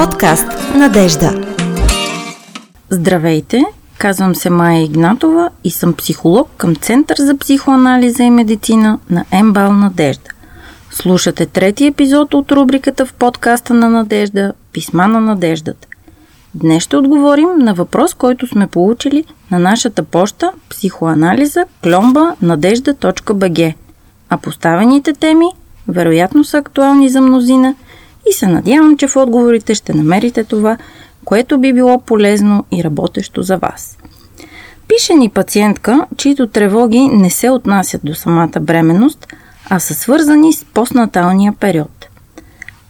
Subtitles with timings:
[0.00, 1.56] Подкаст Надежда.
[2.90, 3.64] Здравейте,
[3.98, 9.72] казвам се Майя Игнатова и съм психолог към Център за психоанализа и медицина на МБАЛ
[9.72, 10.30] Надежда.
[10.90, 15.88] Слушате трети епизод от рубриката в подкаста на Надежда Писма на надеждата.
[16.54, 23.74] Днес ще отговорим на въпрос, който сме получили на нашата поща психоанализа кломба надежда.бг.
[24.30, 25.46] А поставените теми
[25.88, 27.74] вероятно са актуални за мнозина
[28.28, 30.76] и се надявам, че в отговорите ще намерите това,
[31.24, 33.98] което би било полезно и работещо за вас.
[34.88, 39.26] Пише ни пациентка, чието тревоги не се отнасят до самата бременност,
[39.70, 42.08] а са свързани с постнаталния период.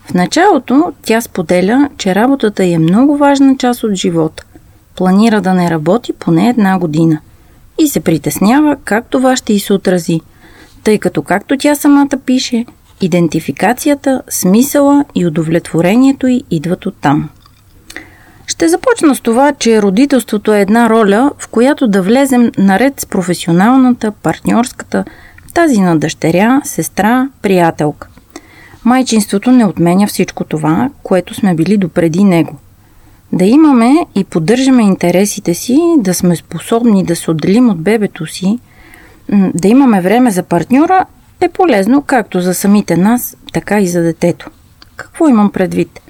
[0.06, 4.44] В началото тя споделя, че работата е много важна част от живота.
[4.96, 7.20] Планира да не работи поне една година
[7.78, 10.20] и се притеснява как това ще й се отрази,
[10.84, 12.66] тъй като както тя самата пише,
[13.00, 17.28] идентификацията, смисъла и удовлетворението й идват оттам.
[18.46, 23.06] Ще започна с това, че родителството е една роля, в която да влезем наред с
[23.06, 25.04] професионалната, партньорската,
[25.54, 28.08] тази на дъщеря, сестра, приятелка.
[28.84, 32.56] Майчинството не отменя всичко това, което сме били допреди него.
[33.32, 38.58] Да имаме и поддържаме интересите си, да сме способни да се отделим от бебето си,
[39.54, 41.04] да имаме време за партньора
[41.40, 44.50] е полезно както за самите нас, така и за детето.
[44.96, 46.00] Какво имам предвид?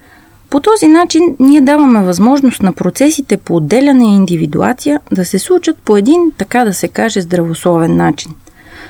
[0.51, 5.79] По този начин ние даваме възможност на процесите по отделяне и индивидуация да се случат
[5.79, 8.35] по един, така да се каже, здравословен начин.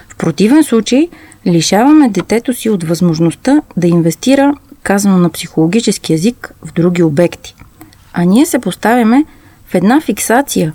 [0.08, 1.08] В противен случай
[1.46, 7.54] лишаваме детето си от възможността да инвестира, казано на психологически язик, в други обекти.
[8.12, 9.24] А ние се поставяме
[9.66, 10.72] в една фиксация,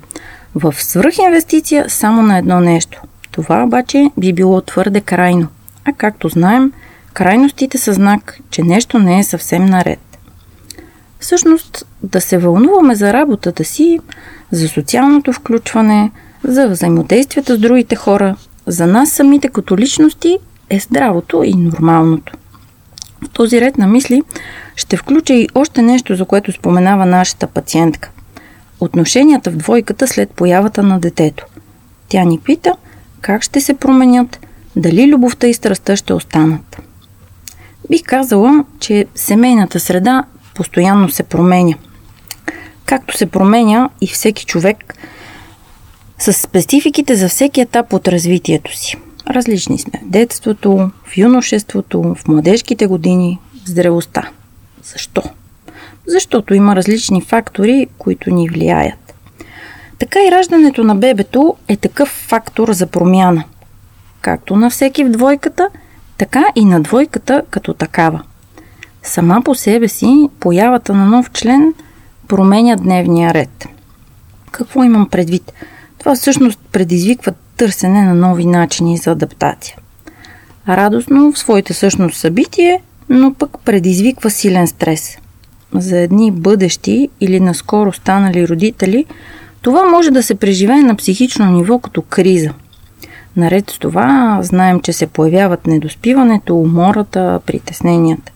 [0.54, 3.02] в свръхинвестиция само на едно нещо.
[3.30, 5.48] Това обаче би било твърде крайно.
[5.88, 6.72] А както знаем,
[7.12, 10.18] крайностите са знак, че нещо не е съвсем наред.
[11.20, 13.98] Всъщност, да се вълнуваме за работата си,
[14.50, 16.10] за социалното включване,
[16.44, 18.36] за взаимодействията с другите хора,
[18.66, 20.38] за нас самите като личности
[20.70, 22.32] е здравото и нормалното.
[23.24, 24.22] В този ред на мисли
[24.76, 28.10] ще включа и още нещо, за което споменава нашата пациентка.
[28.80, 31.46] Отношенията в двойката след появата на детето.
[32.08, 32.72] Тя ни пита
[33.20, 34.45] как ще се променят,
[34.76, 36.82] дали любовта и страстта ще останат.
[37.90, 41.74] Бих казала, че семейната среда постоянно се променя.
[42.86, 44.94] Както се променя и всеки човек
[46.18, 48.96] с спецификите за всеки етап от развитието си.
[49.30, 54.30] Различни сме в детството, в юношеството, в младежките години, в зрелостта.
[54.82, 55.22] Защо?
[56.06, 59.14] Защото има различни фактори, които ни влияят.
[59.98, 63.44] Така и раждането на бебето е такъв фактор за промяна–
[64.26, 65.68] както на всеки в двойката,
[66.18, 68.22] така и на двойката като такава.
[69.02, 71.74] Сама по себе си появата на нов член
[72.28, 73.66] променя дневния ред.
[74.50, 75.52] Какво имам предвид?
[75.98, 79.76] Това всъщност предизвиква търсене на нови начини за адаптация.
[80.68, 85.18] Радостно в своите същност събитие, но пък предизвиква силен стрес.
[85.74, 89.04] За едни бъдещи или наскоро станали родители,
[89.62, 92.52] това може да се преживее на психично ниво като криза–
[93.36, 98.32] Наред с това, знаем, че се появяват недоспиването, умората, притесненията.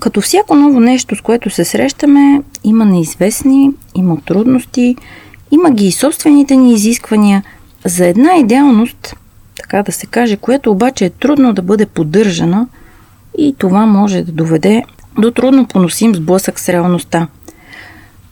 [0.00, 4.96] Като всяко ново нещо, с което се срещаме, има неизвестни, има трудности,
[5.50, 7.42] има ги и собствените ни изисквания
[7.84, 9.16] за една идеалност,
[9.56, 12.66] така да се каже, която обаче е трудно да бъде поддържана
[13.38, 14.82] и това може да доведе
[15.18, 17.28] до трудно поносим сблъсък с реалността,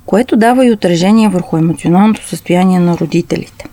[0.07, 3.70] което дава и отражение върху емоционалното състояние на родителите.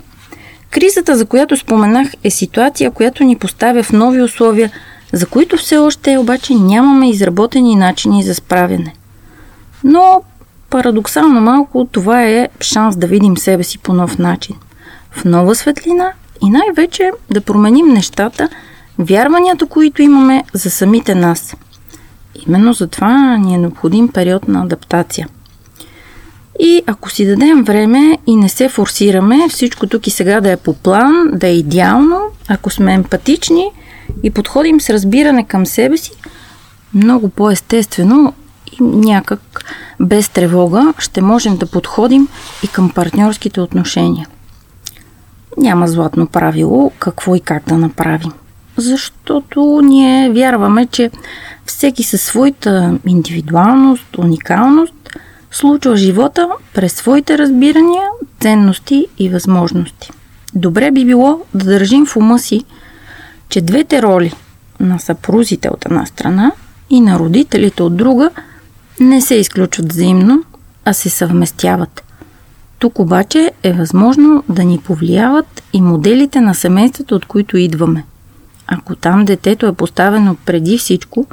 [0.79, 4.71] Кризата, за която споменах, е ситуация, която ни поставя в нови условия,
[5.13, 8.93] за които все още обаче нямаме изработени начини за справяне.
[9.83, 10.21] Но
[10.69, 14.55] парадоксално малко това е шанс да видим себе си по нов начин.
[15.11, 16.11] В нова светлина
[16.43, 18.49] и най-вече да променим нещата,
[18.99, 21.55] вярванията, които имаме за самите нас.
[22.47, 25.27] Именно за това ни е необходим период на адаптация–
[26.59, 30.57] и ако си дадем време и не се форсираме, всичко тук и сега да е
[30.57, 33.65] по план, да е идеално, ако сме емпатични
[34.23, 36.11] и подходим с разбиране към себе си,
[36.93, 38.33] много по-естествено
[38.71, 39.65] и някак
[39.99, 42.27] без тревога ще можем да подходим
[42.63, 44.27] и към партньорските отношения.
[45.57, 48.31] Няма златно правило какво и как да направим.
[48.77, 51.11] Защото ние вярваме, че
[51.65, 54.93] всеки със своята индивидуалност, уникалност
[55.51, 58.03] случва живота през своите разбирания,
[58.39, 60.11] ценности и възможности.
[60.55, 62.63] Добре би било да държим в ума си,
[63.49, 64.33] че двете роли
[64.79, 66.51] на съпрузите от една страна
[66.89, 68.29] и на родителите от друга
[68.99, 70.43] не се изключват взаимно,
[70.85, 72.03] а се съвместяват.
[72.79, 78.03] Тук обаче е възможно да ни повлияват и моделите на семействата, от които идваме.
[78.67, 81.25] Ако там детето е поставено преди всичко,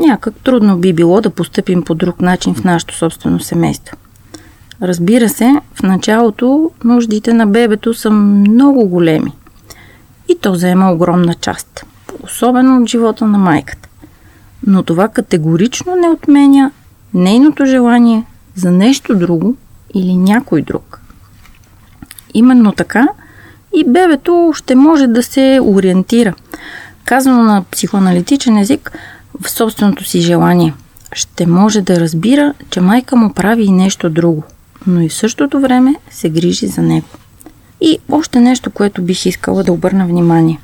[0.00, 3.96] някак трудно би било да поступим по друг начин в нашето собствено семейство.
[4.82, 9.32] Разбира се, в началото нуждите на бебето са много големи.
[10.28, 11.84] И то заема огромна част,
[12.24, 13.88] особено от живота на майката.
[14.66, 16.70] Но това категорично не отменя
[17.14, 18.24] нейното желание
[18.54, 19.56] за нещо друго
[19.94, 21.00] или някой друг.
[22.34, 23.08] Именно така
[23.74, 26.34] и бебето ще може да се ориентира.
[27.04, 28.92] Казано на психоаналитичен език
[29.40, 30.74] в собственото си желание.
[31.12, 34.42] Ще може да разбира, че майка му прави и нещо друго,
[34.86, 37.06] но и в същото време се грижи за него.
[37.80, 40.60] И още нещо, което бих искала да обърна внимание.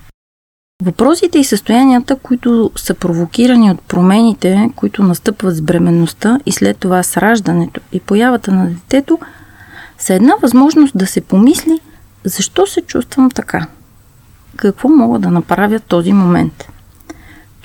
[0.82, 7.02] Въпросите и състоянията, които са провокирани от промените, които настъпват с бременността и след това
[7.02, 9.18] с раждането и появата на детето,
[9.98, 11.80] са една възможност да се помисли
[12.24, 13.66] защо се чувствам така.
[14.56, 16.68] Какво мога да направя в този момент?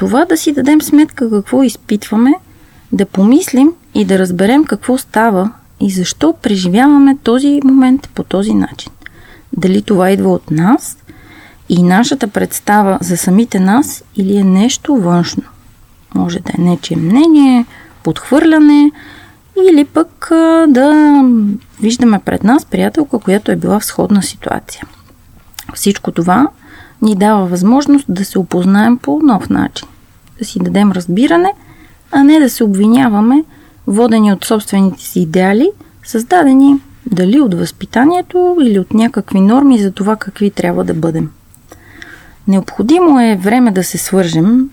[0.02, 2.34] Това да си дадем сметка какво изпитваме,
[2.92, 8.92] да помислим и да разберем какво става и защо преживяваме този момент по този начин.
[9.58, 10.98] Дали това идва от нас
[11.70, 15.44] и нашата представа за самите нас или е нещо външно.
[16.16, 17.66] Може да е нечие мнение,
[18.04, 18.92] подхвърляне
[19.70, 20.28] или пък
[20.68, 21.22] да
[21.82, 24.84] виждаме пред нас приятелка, която е била в сходна ситуация.
[25.74, 26.48] Всичко това
[27.02, 29.88] ни дава възможност да се опознаем по нов начин,
[30.40, 31.54] да си дадем разбиране,
[32.12, 33.44] а не да се обвиняваме,
[33.88, 35.70] водени от собствените си идеали,
[36.04, 36.76] създадени
[37.06, 41.30] дали от възпитанието или от някакви норми за това какви трябва да бъдем.
[42.48, 44.70] Необходимо е време да се свържем,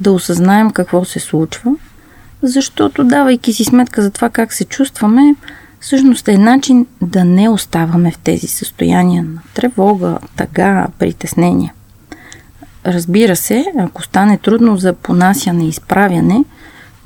[0.00, 1.72] да осъзнаем какво се случва,
[2.42, 5.34] защото давайки си сметка за това как се чувстваме,
[5.80, 11.72] всъщност е начин да не оставаме в тези състояния на тревога, тъга, притеснения.
[12.86, 16.44] Разбира се, ако стане трудно за понасяне и изправяне,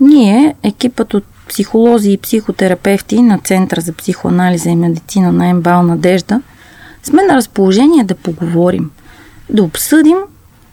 [0.01, 6.41] ние, екипът от психолози и психотерапевти на Центъра за психоанализа и медицина на МБАЛ Надежда,
[7.03, 8.91] сме на разположение да поговорим,
[9.51, 10.17] да обсъдим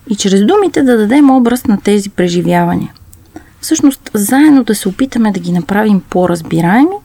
[0.09, 2.93] и чрез думите да дадем образ на тези преживявания.
[3.61, 6.95] Всъщност, заедно да се опитаме да ги направим по-разбираеми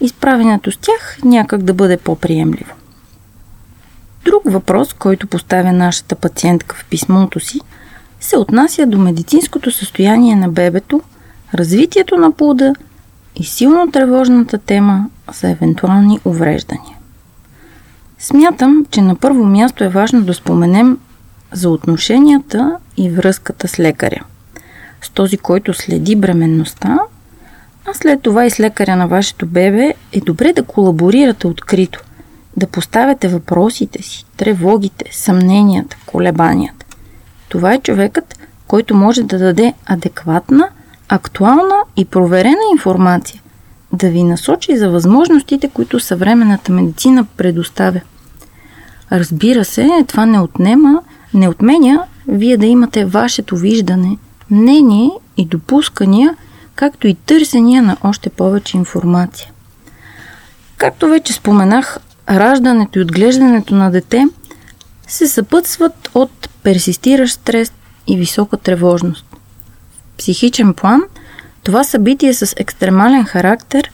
[0.00, 2.74] и справянето с тях някак да бъде по-приемливо.
[4.24, 7.60] Друг въпрос, който поставя нашата пациентка в писмото си,
[8.20, 11.00] се отнася до медицинското състояние на бебето,
[11.54, 12.74] развитието на плода
[13.36, 16.96] и силно тревожната тема за евентуални увреждания.
[18.18, 20.98] Смятам, че на първо място е важно да споменем
[21.52, 24.24] за отношенията и връзката с лекаря.
[25.02, 26.98] С този, който следи бременността,
[27.90, 32.00] а след това и с лекаря на вашето бебе е добре да колаборирате открито,
[32.56, 36.86] да поставяте въпросите си, тревогите, съмненията, колебанията.
[37.48, 40.68] Това е човекът, който може да даде адекватна,
[41.08, 43.42] актуална и проверена информация,
[43.92, 48.00] да ви насочи за възможностите, които съвременната медицина предоставя.
[49.12, 51.02] Разбира се, това не отнема,
[51.34, 54.16] не отменя вие да имате вашето виждане,
[54.50, 56.36] мнение и допускания,
[56.78, 59.50] както и търсения на още повече информация.
[60.76, 61.98] Както вече споменах,
[62.30, 64.24] раждането и отглеждането на дете
[65.08, 67.72] се съпътстват от персистиращ стрес
[68.06, 69.26] и висока тревожност.
[70.14, 71.02] В психичен план
[71.62, 73.90] това събитие с екстремален характер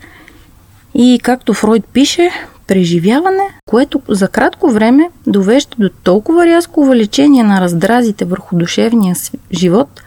[0.94, 2.30] и, както Фройд пише,
[2.66, 9.16] преживяване, което за кратко време довежда до толкова рязко увеличение на раздразите върху душевния
[9.52, 10.03] живот,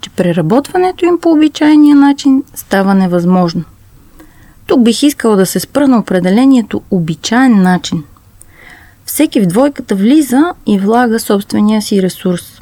[0.00, 3.64] че преработването им по обичайния начин става невъзможно.
[4.66, 8.04] Тук бих искала да се спра на определението обичайен начин.
[9.04, 12.60] Всеки в двойката влиза и влага собствения си ресурс.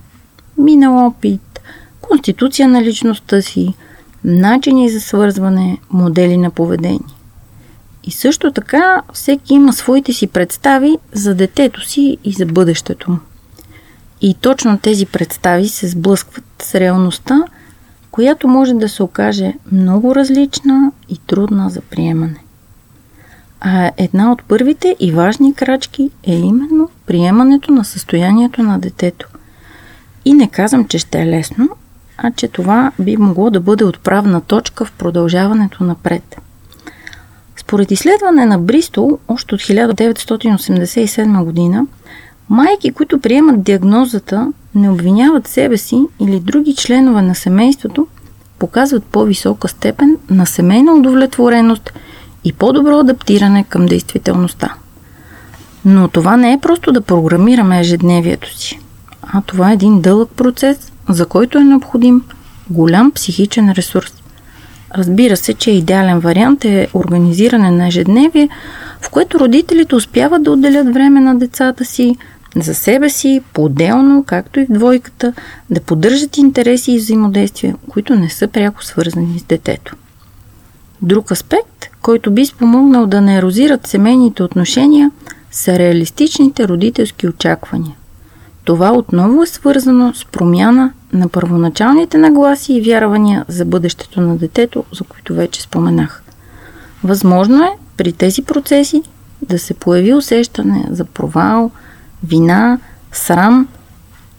[0.58, 1.60] Минал опит,
[2.00, 3.74] конституция на личността си,
[4.24, 7.00] начини за свързване, модели на поведение.
[8.04, 13.18] И също така всеки има своите си представи за детето си и за бъдещето му.
[14.20, 17.42] И точно тези представи се сблъскват с реалността,
[18.10, 22.38] която може да се окаже много различна и трудна за приемане.
[23.60, 29.28] А една от първите и важни крачки е именно приемането на състоянието на детето.
[30.24, 31.68] И не казвам, че ще е лесно,
[32.16, 36.36] а че това би могло да бъде отправна точка в продължаването напред.
[37.56, 41.86] Според изследване на Бристол, още от 1987 година,
[42.48, 48.06] майки, които приемат диагнозата, не обвиняват себе си или други членове на семейството
[48.58, 51.92] показват по-висока степен на семейна удовлетвореност
[52.44, 54.74] и по-добро адаптиране към действителността.
[55.84, 58.80] Но това не е просто да програмираме ежедневието си,
[59.22, 62.22] а това е един дълъг процес, за който е необходим
[62.70, 64.12] голям психичен ресурс.
[64.94, 68.48] Разбира се, че идеален вариант е организиране на ежедневие,
[69.00, 72.16] в което родителите успяват да отделят време на децата си,
[72.56, 75.32] за себе си, по-отделно, както и в двойката,
[75.70, 79.96] да поддържат интереси и взаимодействия, които не са пряко свързани с детето.
[81.02, 85.10] Друг аспект, който би спомогнал да не ерозират семейните отношения,
[85.50, 87.96] са реалистичните родителски очаквания.
[88.64, 94.84] Това отново е свързано с промяна на първоначалните нагласи и вярвания за бъдещето на детето,
[94.92, 96.22] за които вече споменах.
[97.04, 99.02] Възможно е при тези процеси
[99.42, 101.70] да се появи усещане за провал,
[102.22, 102.78] вина,
[103.12, 103.68] срам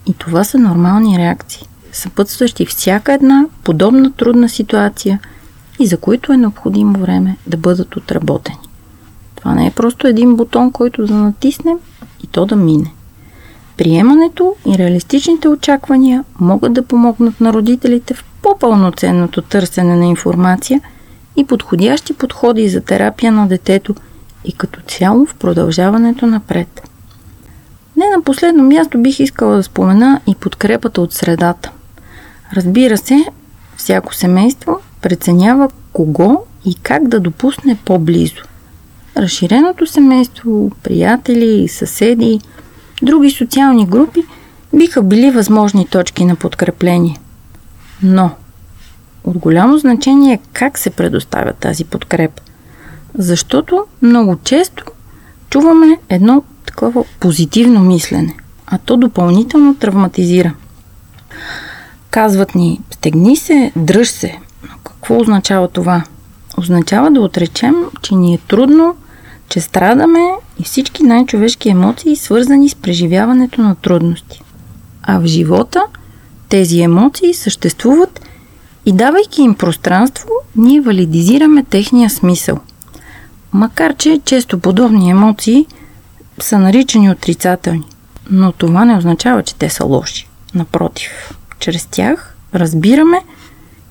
[0.05, 5.19] и това са нормални реакции, съпътстващи всяка една подобна трудна ситуация
[5.79, 8.69] и за които е необходимо време да бъдат отработени.
[9.36, 11.77] Това не е просто един бутон, който да натиснем
[12.24, 12.93] и то да мине.
[13.77, 20.81] Приемането и реалистичните очаквания могат да помогнат на родителите в по-пълноценното търсене на информация
[21.36, 23.95] и подходящи подходи за терапия на детето
[24.45, 26.88] и като цяло в продължаването напред.
[28.00, 31.72] Не на последно място бих искала да спомена и подкрепата от средата.
[32.53, 33.25] Разбира се,
[33.77, 38.44] всяко семейство преценява кого и как да допусне по-близо.
[39.18, 42.39] Разширеното семейство, приятели, съседи,
[43.01, 44.24] други социални групи
[44.74, 47.20] биха били възможни точки на подкрепление.
[48.03, 48.32] Но
[49.24, 52.41] от голямо значение е как се предоставя тази подкрепа.
[53.18, 54.84] Защото много често
[55.50, 58.35] чуваме едно такова позитивно мислене,
[58.67, 60.53] а то допълнително травматизира.
[62.09, 64.39] Казват ни, стегни се, дръж се.
[64.83, 66.03] Какво означава това?
[66.57, 68.95] Означава да отречем, че ни е трудно,
[69.49, 74.41] че страдаме и всички най-човешки емоции, свързани с преживяването на трудности.
[75.03, 75.83] А в живота
[76.49, 78.21] тези емоции съществуват
[78.85, 82.59] и давайки им пространство, ние валидизираме техния смисъл.
[83.53, 85.65] Макар, че често подобни емоции–
[86.43, 87.84] са наричани отрицателни.
[88.31, 90.27] Но това не означава, че те са лоши.
[90.55, 93.22] Напротив, чрез тях разбираме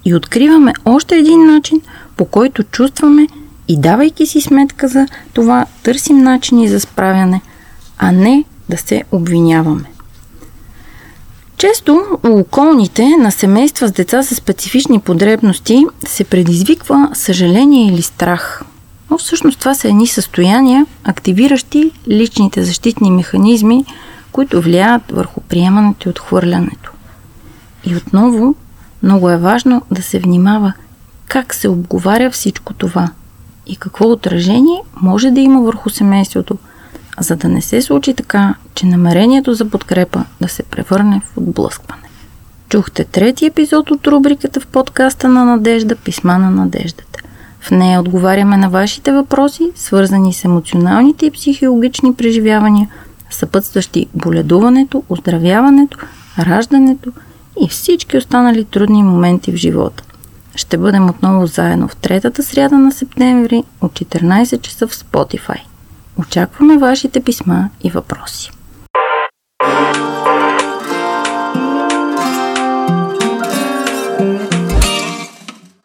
[0.04, 1.80] и откриваме още един начин,
[2.16, 3.26] по който чувстваме
[3.68, 7.40] и давайки си сметка за това, търсим начини за справяне,
[7.98, 9.84] а не да се обвиняваме.
[11.56, 18.62] Често у околните на семейства с деца с специфични потребности се предизвиква съжаление или страх–
[19.10, 23.84] но всъщност това са едни състояния, активиращи личните защитни механизми,
[24.32, 26.92] които влияят върху приемането и отхвърлянето.
[27.84, 28.54] И отново,
[29.02, 30.72] много е важно да се внимава
[31.28, 33.08] как се обговаря всичко това
[33.66, 36.58] и какво отражение може да има върху семейството,
[37.20, 42.02] за да не се случи така, че намерението за подкрепа да се превърне в отблъскване.
[42.68, 47.20] Чухте трети епизод от рубриката в подкаста на Надежда Писма на Надеждата.
[47.60, 52.88] В нея отговаряме на вашите въпроси, свързани с емоционалните и психологични преживявания,
[53.30, 55.98] съпътстващи боледуването, оздравяването,
[56.38, 57.12] раждането
[57.64, 60.02] и всички останали трудни моменти в живота.
[60.54, 65.60] Ще бъдем отново заедно в третата сряда на септември от 14 часа в Spotify.
[66.18, 68.50] Очакваме вашите писма и въпроси.